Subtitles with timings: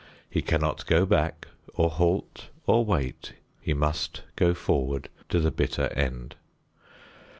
[0.27, 3.33] He cannot go back or halt or wait.
[3.61, 6.33] He must go forward to the bitter end.